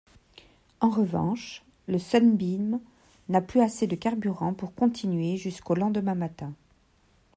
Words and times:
En 0.79 0.89
revanche 0.89 1.61
le 1.87 1.99
Sunbeam 1.99 2.79
n'a 3.29 3.39
plus 3.39 3.61
assez 3.61 3.85
de 3.85 3.95
carburant 3.95 4.51
pour 4.55 4.73
continuer 4.73 5.37
jusqu'au 5.37 5.75
lendemain 5.75 6.15
matin. 6.15 6.55